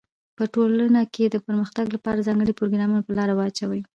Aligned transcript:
په 0.37 0.43
ټولنه 0.53 1.01
کي 1.13 1.23
د 1.29 1.35
پرمختګ 1.45 1.85
لپاره 1.95 2.25
ځانګړي 2.27 2.53
پروګرامونه 2.59 3.01
په 3.05 3.11
لاره 3.17 3.33
واچوی. 3.35 3.81